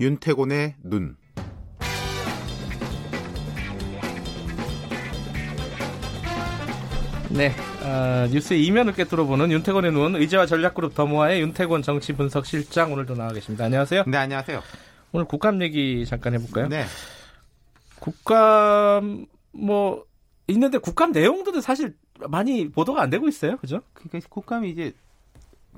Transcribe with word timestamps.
윤태곤의 0.00 0.76
눈. 0.82 1.14
네, 7.28 7.52
어, 7.84 8.26
뉴스의 8.32 8.64
이면을 8.64 8.94
깨뚫어보는 8.94 9.52
윤태곤의 9.52 9.92
눈, 9.92 10.16
의제와 10.16 10.46
전략그룹 10.46 10.94
더모아의 10.94 11.42
윤태곤 11.42 11.82
정치분석실장 11.82 12.94
오늘도 12.94 13.14
나와 13.14 13.30
계십니다. 13.32 13.66
안녕하세요. 13.66 14.04
네, 14.06 14.16
안녕하세요. 14.16 14.62
오늘 15.12 15.26
국감 15.26 15.60
얘기 15.60 16.06
잠깐 16.06 16.32
해볼까요? 16.32 16.68
네. 16.68 16.86
국감 18.00 19.26
뭐 19.52 20.06
있는데 20.48 20.78
국감 20.78 21.12
내용들은 21.12 21.60
사실 21.60 21.94
많이 22.26 22.70
보도가 22.70 23.02
안 23.02 23.10
되고 23.10 23.28
있어요, 23.28 23.58
그죠? 23.58 23.82
그러니까 23.92 24.26
국감이 24.30 24.70
이제 24.70 24.94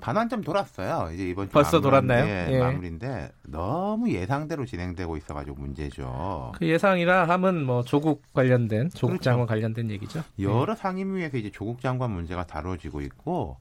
반환점 0.02 0.42
돌았어요. 0.42 1.10
이제 1.14 1.28
이번 1.28 1.46
주 1.46 1.52
벌써 1.52 1.80
돌았나요? 1.80 2.24
예, 2.26 2.48
예. 2.50 2.58
마무리인데 2.58 3.30
너무 3.44 4.10
예상대로 4.10 4.66
진행되고 4.66 5.16
있어가지고 5.16 5.56
문제죠. 5.56 6.52
그 6.56 6.66
예상이라 6.66 7.28
함은 7.28 7.64
뭐 7.64 7.84
조국 7.84 8.20
관련된 8.32 8.90
조국 8.90 9.12
그렇죠. 9.12 9.22
장관 9.22 9.46
관련된 9.46 9.90
얘기죠. 9.92 10.24
여러 10.40 10.74
상임위에서 10.74 11.36
이제 11.36 11.50
조국 11.50 11.80
장관 11.80 12.10
문제가 12.10 12.44
다뤄지고 12.44 13.00
있고 13.02 13.58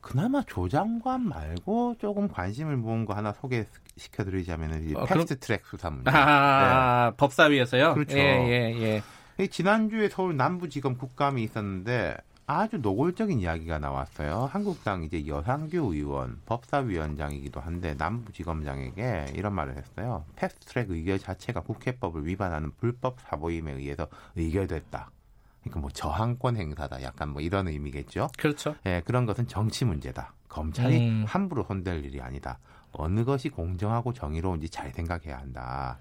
그나마 0.00 0.42
조 0.46 0.68
장관 0.68 1.28
말고 1.28 1.96
조금 1.98 2.28
관심을 2.28 2.76
모은 2.76 3.04
거 3.04 3.14
하나 3.14 3.32
소개시켜드리자면 3.32 4.84
이제 4.84 4.94
어, 4.96 5.04
패스트트랙 5.04 5.66
수사 5.66 5.90
문제. 5.90 6.08
아, 6.14 7.12
법사위에서요? 7.16 7.88
네. 7.88 7.94
그렇죠. 7.94 8.16
예, 8.16 8.22
예, 8.22 8.80
예. 8.80 9.02
이 9.42 9.48
지난주에 9.48 10.08
서울 10.08 10.36
남부지검 10.36 10.98
국감이 10.98 11.42
있었는데 11.42 12.16
아주 12.52 12.78
노골적인 12.78 13.38
이야기가 13.38 13.78
나왔어요. 13.78 14.48
한국당 14.50 15.04
이제 15.04 15.24
여상규 15.24 15.94
의원, 15.94 16.40
법사위원장이기도 16.46 17.60
한데 17.60 17.94
남부지검장에게 17.94 19.34
이런 19.36 19.54
말을 19.54 19.76
했어요. 19.76 20.24
패스트트랙 20.34 20.90
의결 20.90 21.20
자체가 21.20 21.60
국회법을 21.60 22.26
위반하는 22.26 22.72
불법 22.76 23.20
사보임에 23.20 23.74
의해서 23.74 24.08
의결됐다. 24.34 25.12
그러니까 25.60 25.80
뭐 25.80 25.90
저항권 25.90 26.56
행사다. 26.56 27.04
약간 27.04 27.28
뭐 27.28 27.40
이런 27.40 27.68
의미겠죠. 27.68 28.30
그렇죠. 28.36 28.74
예, 28.84 29.00
그런 29.04 29.26
것은 29.26 29.46
정치 29.46 29.84
문제다. 29.84 30.32
검찰이 30.48 30.98
음. 31.08 31.24
함부로 31.28 31.62
손댈 31.62 32.04
일이 32.04 32.20
아니다. 32.20 32.58
어느 32.90 33.24
것이 33.24 33.48
공정하고 33.48 34.12
정의로운지 34.12 34.68
잘 34.70 34.90
생각해야 34.90 35.38
한다. 35.38 35.98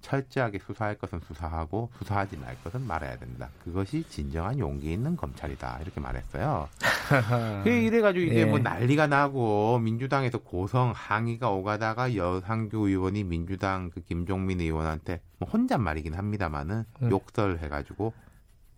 철저하게 0.00 0.58
수사할 0.58 0.96
것은 0.96 1.20
수사하고 1.26 1.90
수사하지 1.98 2.36
말 2.36 2.56
것은 2.62 2.86
말아야 2.86 3.16
된다. 3.18 3.48
그것이 3.64 4.04
진정한 4.08 4.58
용기 4.58 4.92
있는 4.92 5.16
검찰이다. 5.16 5.80
이렇게 5.82 6.00
말했어요. 6.00 6.68
그 7.64 7.70
이래가지고 7.70 8.24
이게 8.24 8.40
예. 8.40 8.44
뭐 8.44 8.58
난리가 8.58 9.06
나고 9.06 9.78
민주당에서 9.78 10.38
고성 10.38 10.92
항의가 10.94 11.50
오가다가 11.50 12.14
여상규 12.14 12.88
의원이 12.88 13.24
민주당 13.24 13.90
그 13.90 14.00
김종민 14.00 14.60
의원한테 14.60 15.20
뭐 15.38 15.48
혼잣말이긴 15.48 16.14
합니다만은 16.14 16.84
음. 17.02 17.10
욕설해가지고 17.10 18.12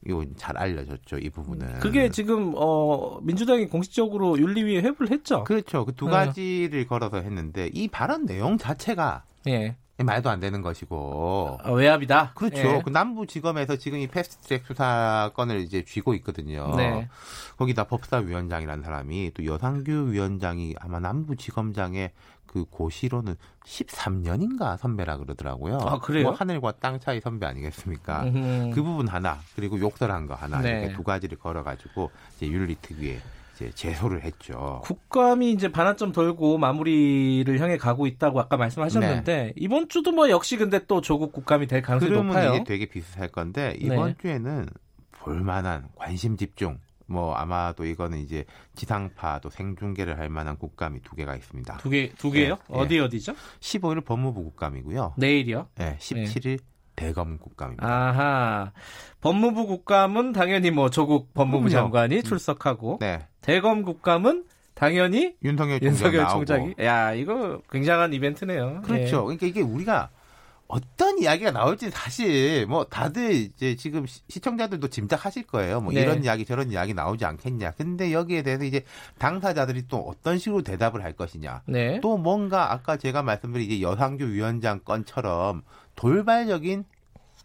이거 0.06 0.24
잘 0.36 0.56
알려졌죠 0.56 1.18
이 1.18 1.28
부분은. 1.28 1.80
그게 1.80 2.08
지금 2.08 2.54
어 2.56 3.20
민주당이 3.20 3.68
공식적으로 3.68 4.38
윤리위에 4.38 4.80
회부를 4.80 5.10
했죠. 5.10 5.44
그렇죠. 5.44 5.84
그두 5.84 6.06
네. 6.06 6.12
가지를 6.12 6.86
걸어서 6.86 7.18
했는데 7.18 7.68
이 7.72 7.88
발언 7.88 8.24
내용 8.24 8.56
자체가 8.56 9.24
예. 9.48 9.76
말도 10.04 10.30
안 10.30 10.40
되는 10.40 10.62
것이고. 10.62 11.58
어, 11.62 11.72
외압이다. 11.72 12.32
그렇죠. 12.34 12.58
예. 12.58 12.82
그 12.84 12.90
남부지검에서 12.90 13.76
지금 13.76 13.98
이 13.98 14.06
패스트트랙 14.06 14.66
수사건을 14.66 15.60
이제 15.60 15.84
쥐고 15.84 16.14
있거든요. 16.14 16.74
네. 16.76 17.08
거기다 17.58 17.84
법사위원장이라는 17.84 18.82
사람이 18.82 19.32
또 19.34 19.44
여상규 19.44 20.12
위원장이 20.12 20.74
아마 20.80 20.98
남부지검장의 21.00 22.12
그 22.46 22.64
고시로는 22.68 23.36
13년인가 23.64 24.76
선배라 24.76 25.18
그러더라고요. 25.18 25.78
아, 25.82 26.00
그래요? 26.00 26.24
뭐 26.24 26.32
하늘과 26.32 26.72
땅 26.80 26.98
차이 26.98 27.20
선배 27.20 27.46
아니겠습니까? 27.46 28.24
음흠. 28.24 28.74
그 28.74 28.82
부분 28.82 29.06
하나 29.06 29.38
그리고 29.54 29.78
욕설한 29.78 30.26
거 30.26 30.34
하나 30.34 30.60
네. 30.60 30.80
이렇게 30.80 30.94
두 30.94 31.04
가지를 31.04 31.38
걸어가지고 31.38 32.10
이제 32.36 32.48
윤리특위에 32.48 33.20
이제 33.60 33.70
제소를 33.74 34.24
했죠. 34.24 34.80
국감이 34.84 35.52
이제 35.52 35.70
반환점 35.70 36.12
돌고 36.12 36.56
마무리를 36.56 37.60
향해 37.60 37.76
가고 37.76 38.06
있다고 38.06 38.40
아까 38.40 38.56
말씀하셨는데 38.56 39.52
이번 39.56 39.88
주도 39.88 40.12
뭐 40.12 40.30
역시 40.30 40.56
근데 40.56 40.80
또 40.86 41.02
조국 41.02 41.32
국감이 41.32 41.66
될 41.66 41.82
가능성이 41.82 42.12
높아요. 42.12 42.54
이제 42.54 42.64
되게 42.64 42.86
비슷할 42.86 43.28
건데 43.28 43.76
이번 43.78 44.08
네. 44.08 44.14
주에는 44.20 44.66
볼만한 45.12 45.88
관심 45.94 46.38
집중 46.38 46.78
뭐 47.06 47.34
아마도 47.34 47.84
이거는 47.84 48.18
이제 48.18 48.44
지상파도 48.74 49.50
생중계를 49.50 50.18
할 50.18 50.30
만한 50.30 50.56
국감이 50.56 51.02
두 51.02 51.16
개가 51.16 51.36
있습니다. 51.36 51.76
두 51.78 51.90
개, 51.90 52.10
두 52.16 52.30
개요? 52.30 52.54
네, 52.68 52.78
어디 52.78 52.98
어디죠? 53.00 53.34
15일 53.58 54.04
법무부 54.04 54.44
국감이고요. 54.44 55.14
내일이요? 55.18 55.66
네, 55.74 55.96
17일 55.98 56.60
대검 56.96 57.38
국감입니다. 57.38 57.86
아하. 57.86 58.72
법무부 59.20 59.66
국감은 59.66 60.32
당연히 60.32 60.70
뭐 60.70 60.90
조국 60.90 61.32
법무부 61.34 61.68
그럼요. 61.68 61.84
장관이 61.84 62.22
출석하고 62.22 62.98
네, 63.00 63.26
대검 63.40 63.82
국감은 63.82 64.44
당연히 64.74 65.34
윤석열 65.42 65.80
총장 65.80 66.12
윤석열. 66.12 66.28
총장이 66.28 66.74
야 66.80 67.12
이거 67.12 67.60
굉장한 67.70 68.12
이벤트네요. 68.12 68.82
그렇죠. 68.84 69.24
그러니까 69.24 69.46
이게 69.46 69.60
우리가 69.60 70.10
어떤 70.70 71.18
이야기가 71.18 71.50
나올지 71.50 71.90
사실 71.90 72.64
뭐 72.66 72.84
다들 72.84 73.32
이제 73.32 73.74
지금 73.76 74.06
시- 74.06 74.20
시청자들도 74.28 74.88
짐작하실 74.88 75.44
거예요. 75.48 75.80
뭐 75.80 75.92
네. 75.92 76.00
이런 76.02 76.22
이야기 76.24 76.44
저런 76.44 76.70
이야기 76.70 76.94
나오지 76.94 77.24
않겠냐. 77.24 77.72
근데 77.72 78.12
여기에 78.12 78.42
대해서 78.42 78.64
이제 78.64 78.84
당사자들이 79.18 79.88
또 79.88 79.98
어떤 79.98 80.38
식으로 80.38 80.62
대답을 80.62 81.02
할 81.02 81.12
것이냐. 81.14 81.62
예. 81.68 81.72
네. 81.72 82.00
또 82.00 82.16
뭔가 82.16 82.72
아까 82.72 82.96
제가 82.96 83.22
말씀드린 83.22 83.66
이제 83.70 83.80
여상규 83.82 84.24
위원장 84.26 84.80
건처럼 84.84 85.62
돌발적인 85.96 86.84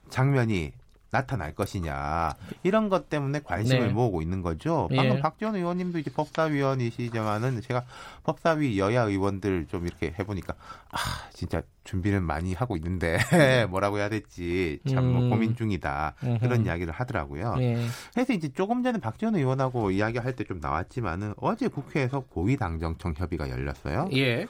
장면이 0.10 0.72
나타날 1.16 1.54
것이냐 1.54 2.36
이런 2.64 2.88
것 2.90 3.10
때문에 3.10 3.42
관심을 3.44 3.88
네. 3.88 3.94
모으고 3.94 4.22
있는 4.22 4.42
거죠. 4.42 4.88
방금 4.96 5.18
예. 5.18 5.22
박지원 5.22 5.56
의원님도 5.56 6.00
이제 6.00 6.12
법사위원이시지만은 6.12 7.62
제가 7.62 7.84
법사위 8.24 8.80
여야 8.80 9.02
의원들 9.04 9.68
좀 9.68 9.86
이렇게 9.86 10.14
해보니까 10.18 10.54
아 10.92 10.98
진짜 11.34 11.62
준비는 11.84 12.24
많이 12.24 12.54
하고 12.54 12.78
있는데 12.78 13.18
뭐라고 13.70 13.98
해야 14.00 14.10
될지 14.10 14.80
참뭐 14.90 15.24
음. 15.24 15.30
고민 15.30 15.56
중이다 15.56 16.16
그런 16.40 16.60
음흠. 16.60 16.66
이야기를 16.66 16.94
하더라고요. 16.94 17.56
예. 17.60 17.86
그래서 18.14 18.34
이제 18.34 18.48
조금 18.54 18.84
전에 18.84 19.00
박지원 19.00 19.36
의원하고 19.36 19.92
이야기할 19.92 20.34
때 20.36 20.46
좀 20.46 20.60
나왔지만은 20.60 21.34
어제 21.38 21.68
국회에서 21.68 22.20
고위 22.22 22.56
당정청 22.56 23.14
협의가 23.18 23.50
열렸어요. 23.50 24.10
예. 24.14 24.46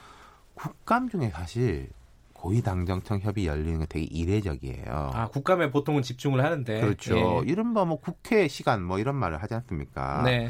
국감 0.53 1.09
중에 1.09 1.29
사실 1.29 1.89
고위당정청 2.45 3.21
협의 3.21 3.47
열리는 3.47 3.79
게 3.79 3.85
되게 3.87 4.05
이례적이에요. 4.05 5.11
아 5.13 5.27
국감에 5.29 5.71
보통은 5.71 6.03
집중을 6.03 6.43
하는데 6.43 6.79
그렇죠. 6.79 7.41
예. 7.43 7.49
이른바 7.49 7.85
뭐 7.85 7.99
국회 7.99 8.47
시간 8.47 8.83
뭐 8.83 8.99
이런 8.99 9.15
말을 9.15 9.41
하지 9.41 9.55
않습니까? 9.55 10.21
네. 10.23 10.49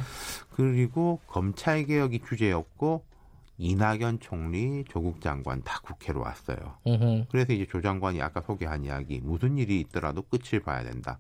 그리고 0.52 1.22
검찰 1.26 1.86
개혁이 1.86 2.20
주제였고 2.28 3.06
이낙연 3.58 4.20
총리, 4.20 4.84
조국 4.90 5.22
장관 5.22 5.64
다 5.64 5.80
국회로 5.84 6.20
왔어요. 6.20 6.58
음흠. 6.86 7.28
그래서 7.32 7.54
이제 7.54 7.66
조 7.66 7.82
장관이 7.82 8.22
아까 8.22 8.42
소개한 8.42 8.84
이야기 8.84 9.22
무슨 9.24 9.58
일이 9.58 9.80
있더라도 9.80 10.22
끝을 10.24 10.60
봐야 10.60 10.84
된다. 10.84 11.20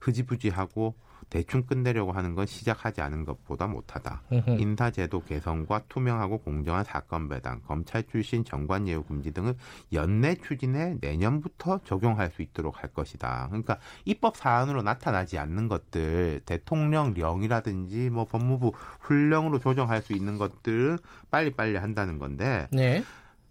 흐지부지하고 0.00 0.96
대충 1.28 1.64
끝내려고 1.64 2.12
하는 2.12 2.34
건 2.34 2.46
시작하지 2.46 3.00
않은 3.00 3.24
것보다 3.24 3.66
못하다. 3.66 4.22
인사제도 4.58 5.24
개선과 5.24 5.82
투명하고 5.88 6.38
공정한 6.38 6.84
사건 6.84 7.28
배당, 7.28 7.60
검찰 7.66 8.04
출신 8.04 8.44
정관 8.44 8.86
예우 8.86 9.02
금지 9.02 9.32
등을 9.32 9.54
연내 9.92 10.36
추진해 10.36 10.96
내년부터 11.00 11.80
적용할 11.84 12.30
수 12.30 12.42
있도록 12.42 12.82
할 12.82 12.92
것이다. 12.92 13.46
그러니까 13.48 13.78
입법 14.04 14.36
사안으로 14.36 14.82
나타나지 14.82 15.38
않는 15.38 15.68
것들, 15.68 16.42
대통령령이라든지 16.46 18.10
뭐 18.10 18.24
법무부 18.24 18.72
훈령으로 19.00 19.58
조정할 19.58 20.02
수 20.02 20.12
있는 20.12 20.38
것들을 20.38 20.98
빨리빨리 21.30 21.76
한다는 21.76 22.18
건데 22.18 22.68
네. 22.70 23.02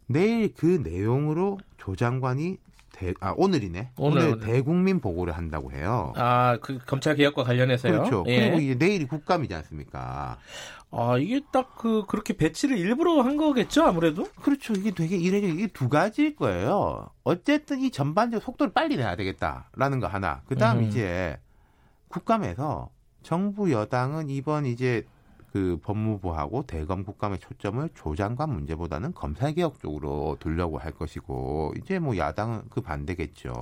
내일 0.08 0.54
그 0.54 0.82
내용으로 0.84 1.60
조 1.78 1.96
장관이 1.96 2.58
대, 2.96 3.14
아 3.20 3.34
오늘이네. 3.36 3.92
오늘, 3.98 4.18
오늘, 4.22 4.34
오늘. 4.34 4.48
대국민 4.48 5.00
보고를 5.02 5.36
한다고 5.36 5.72
해요. 5.74 6.14
아, 6.16 6.58
그 6.62 6.78
검찰 6.86 7.16
개혁과 7.16 7.44
관련해서요. 7.44 7.92
그렇죠. 7.92 8.24
예. 8.28 8.40
그리고 8.40 8.60
이제 8.60 8.76
내일이 8.76 9.06
국감이지 9.06 9.54
않습니까? 9.54 10.38
아, 10.92 11.18
이게 11.18 11.42
딱 11.52 11.76
그 11.78 12.06
그렇게 12.08 12.36
배치를 12.38 12.78
일부러 12.78 13.22
한 13.22 13.36
거겠죠, 13.38 13.84
아무래도? 13.84 14.24
그렇죠. 14.42 14.74
이게 14.74 14.92
되게 14.92 15.18
이례적 15.18 15.50
이게 15.50 15.68
두 15.68 15.90
가지일 15.90 16.36
거예요. 16.38 17.10
어쨌든 17.24 17.82
이 17.82 17.92
전반적 17.92 18.42
속도를 18.42 18.72
빨리 18.74 18.96
내야 18.96 19.16
되겠다라는 19.18 20.00
거 20.00 20.08
하나. 20.08 20.42
그다음 20.48 20.80
음. 20.80 20.84
이제 20.84 21.38
국감에서 22.08 22.90
정부 23.24 23.72
여당은 23.72 24.30
이번 24.30 24.66
이제 24.66 25.06
그 25.56 25.80
법무부하고 25.84 26.64
대검 26.64 27.06
국감의 27.06 27.40
초점을 27.40 27.90
조장관 27.96 28.50
문제보다는 28.50 29.14
검찰 29.14 29.54
개혁 29.54 29.80
쪽으로 29.80 30.36
두려고 30.42 30.78
할 30.78 30.92
것이고 30.92 31.76
이제 31.78 31.98
뭐 31.98 32.18
야당은 32.18 32.64
그 32.70 32.82
반대겠죠. 32.82 33.54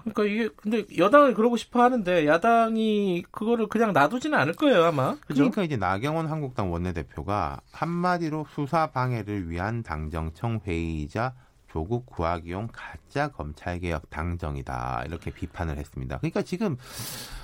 그러니까 0.00 0.24
이게 0.24 0.48
근데 0.56 0.84
여당은 0.98 1.34
그러고 1.34 1.56
싶어 1.56 1.84
하는데 1.84 2.26
야당이 2.26 3.26
그거를 3.30 3.68
그냥 3.68 3.92
놔두지는 3.92 4.36
않을 4.36 4.54
거예요, 4.54 4.86
아마. 4.86 5.14
그죠? 5.24 5.42
그러니까 5.42 5.62
이제 5.62 5.76
나경원 5.76 6.26
한국당 6.26 6.72
원내대표가 6.72 7.60
한마디로 7.70 8.46
수사 8.50 8.88
방해를 8.88 9.48
위한 9.48 9.84
당정청 9.84 10.62
회의이자 10.66 11.32
조국 11.68 12.06
구하기용 12.06 12.68
가짜 12.72 13.28
검찰개혁 13.28 14.10
당정이다 14.10 15.04
이렇게 15.06 15.30
비판을 15.30 15.76
했습니다. 15.78 16.18
그러니까 16.18 16.42
지금 16.42 16.76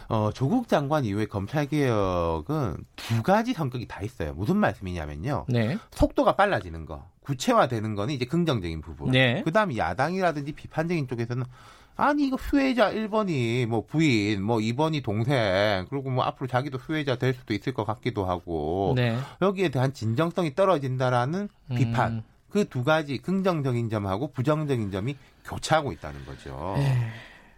어, 0.09 0.31
조국 0.33 0.69
장관 0.69 1.05
이후에 1.05 1.27
검찰개혁은 1.27 2.85
두 2.97 3.23
가지 3.23 3.53
성격이 3.53 3.89
다 3.89 4.03
있어요. 4.03 4.35
무슨 4.35 4.57
말씀이냐면요. 4.57 5.47
네. 5.49 5.79
속도가 5.91 6.37
빨라지는 6.37 6.87
거, 6.87 7.09
구체화되는 7.21 7.95
거는 7.95 8.15
이제 8.15 8.25
긍정적인 8.25 8.81
부분. 8.81 9.11
네. 9.13 9.43
그다음에 9.43 9.77
야당이라든지 9.77 10.53
비판적인 10.53 11.09
쪽에서는 11.09 11.45
아니 11.97 12.27
이거 12.27 12.37
수혜자 12.37 12.93
1번이 12.93 13.67
뭐 13.67 13.85
부인, 13.87 14.43
뭐 14.43 14.59
2번이 14.59 15.03
동생, 15.03 15.87
그리고 15.91 16.11
뭐 16.11 16.25
앞으로 16.25 16.47
자기도 16.47 16.79
수혜자 16.79 17.17
될 17.17 17.35
수도 17.35 17.53
있을 17.55 17.75
것 17.75 17.85
같기도 17.85 18.25
하고 18.25 18.95
네. 18.97 19.17
여기에 19.43 19.69
대한 19.69 19.93
진정성이 19.93 20.55
떨어진다라는 20.55 21.49
음. 21.71 21.75
비판. 21.75 22.23
그 22.53 22.65
두 22.67 22.85
가지 22.85 23.19
긍정적인 23.19 23.89
점하고 23.89 24.33
부정적인 24.33 24.91
점이 24.91 25.17
교차하고 25.45 25.93
있다는 25.93 26.25
거죠. 26.27 26.75
네. 26.77 27.09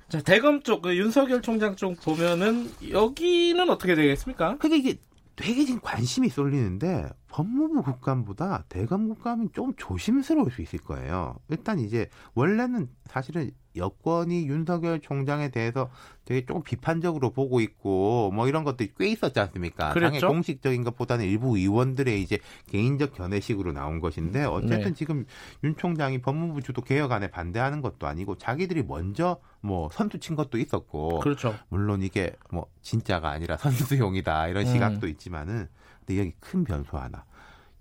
자, 0.08 0.20
대검 0.22 0.62
쪽, 0.62 0.82
그 0.82 0.96
윤석열 0.96 1.42
총장 1.42 1.74
쪽 1.76 2.00
보면은 2.00 2.70
여기는 2.90 3.68
어떻게 3.70 3.94
되겠습니까? 3.94 4.56
그게 4.58 4.76
이게 4.76 4.96
되게 5.34 5.64
지금 5.64 5.80
관심이 5.80 6.28
쏠리는데 6.28 7.08
법무부 7.34 7.82
국감보다 7.82 8.62
대검 8.68 9.08
국감은 9.08 9.48
좀 9.52 9.74
조심스러울 9.76 10.52
수 10.52 10.62
있을 10.62 10.78
거예요. 10.78 11.34
일단 11.48 11.80
이제 11.80 12.08
원래는 12.34 12.88
사실은 13.06 13.50
여권이 13.74 14.46
윤석열 14.46 15.00
총장에 15.00 15.48
대해서 15.48 15.90
되게 16.24 16.46
조금 16.46 16.62
비판적으로 16.62 17.30
보고 17.30 17.58
있고 17.58 18.30
뭐 18.32 18.46
이런 18.46 18.62
것들이 18.62 18.92
꽤 18.96 19.08
있었지 19.08 19.40
않습니까? 19.40 19.92
그랬죠. 19.94 20.20
당의 20.20 20.32
공식적인 20.32 20.84
것보다는 20.84 21.24
일부 21.24 21.58
의원들의 21.58 22.22
이제 22.22 22.38
개인적 22.68 23.14
견해식으로 23.14 23.72
나온 23.72 23.98
것인데 23.98 24.44
어쨌든 24.44 24.90
네. 24.90 24.92
지금 24.92 25.26
윤 25.64 25.76
총장이 25.76 26.20
법무부 26.22 26.62
주도 26.62 26.82
개혁안에 26.82 27.32
반대하는 27.32 27.80
것도 27.80 28.06
아니고 28.06 28.38
자기들이 28.38 28.84
먼저 28.84 29.40
뭐 29.60 29.88
선두 29.90 30.20
친 30.20 30.36
것도 30.36 30.56
있었고 30.58 31.18
그렇죠. 31.18 31.52
물론 31.68 32.02
이게 32.02 32.36
뭐 32.52 32.66
진짜가 32.82 33.28
아니라 33.28 33.56
선수용이다 33.56 34.46
이런 34.46 34.66
음. 34.68 34.72
시각도 34.72 35.08
있지만은 35.08 35.66
근데 36.06 36.20
여기 36.20 36.32
큰 36.40 36.64
변수 36.64 36.96
하나 36.96 37.24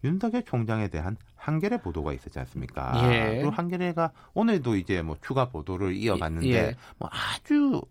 윤석열 0.03 0.43
총장에 0.43 0.89
대한 0.89 1.15
한겨레 1.35 1.77
보도가 1.77 2.13
있었지 2.13 2.39
않습니까? 2.39 2.93
예. 3.03 3.35
그리고 3.35 3.51
한겨레가 3.51 4.11
오늘도 4.33 4.75
이제 4.75 5.01
뭐 5.01 5.17
추가 5.21 5.49
보도를 5.49 5.93
이어갔는데 5.93 6.49
예. 6.49 6.75
뭐 6.97 7.09
아주 7.11 7.81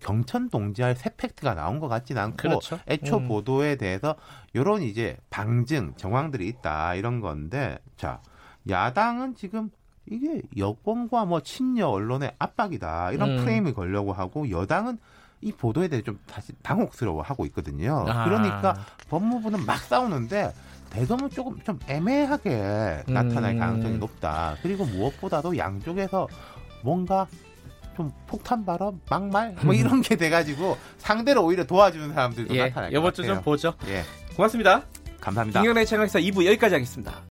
경천 0.00 0.48
동지할 0.48 0.94
새 0.96 1.10
팩트가 1.16 1.54
나온 1.54 1.80
것 1.80 1.88
같지는 1.88 2.22
않고 2.22 2.36
그렇죠. 2.36 2.78
애초 2.88 3.18
음. 3.18 3.28
보도에 3.28 3.76
대해서 3.76 4.14
이런 4.52 4.82
이제 4.82 5.16
방증 5.30 5.94
정황들이 5.96 6.46
있다 6.48 6.94
이런 6.94 7.20
건데 7.20 7.78
자 7.96 8.22
야당은 8.68 9.34
지금 9.34 9.70
이게 10.06 10.42
여권과 10.56 11.24
뭐 11.24 11.40
친여 11.40 11.88
언론의 11.88 12.32
압박이다 12.38 13.12
이런 13.12 13.30
음. 13.30 13.44
프레임을 13.44 13.74
걸려고 13.74 14.12
하고 14.12 14.48
여당은 14.50 14.98
이 15.40 15.52
보도에 15.52 15.88
대해 15.88 16.02
좀 16.02 16.18
다시 16.26 16.52
당혹스러워하고 16.62 17.46
있거든요. 17.46 18.04
아. 18.08 18.24
그러니까 18.24 18.76
법무부는 19.08 19.64
막 19.64 19.78
싸우는데 19.78 20.52
대검은 20.90 21.30
조금 21.30 21.60
좀 21.62 21.78
애매하게 21.86 23.04
음. 23.08 23.14
나타날 23.14 23.56
가능성이 23.58 23.98
높다. 23.98 24.56
그리고 24.62 24.84
무엇보다도 24.84 25.56
양쪽에서 25.56 26.28
뭔가 26.82 27.26
좀 27.96 28.12
폭탄 28.26 28.64
발언, 28.64 29.00
막말 29.10 29.56
뭐 29.64 29.74
이런 29.74 30.00
게 30.02 30.16
돼가지고 30.16 30.76
상대를 30.98 31.40
오히려 31.42 31.64
도와주는 31.64 32.14
사람들도 32.14 32.54
예. 32.54 32.68
나타날 32.68 32.90
것 32.90 32.98
이번 32.98 33.12
주 33.12 33.22
같아요. 33.22 33.34
좀 33.34 33.44
보죠. 33.44 33.74
예, 33.88 34.02
고맙습니다. 34.36 34.82
감사합니다. 35.20 35.60
김경래 35.60 35.84
채널에서 35.84 36.18
2부 36.20 36.46
여기까지 36.46 36.74
하겠습니다. 36.74 37.20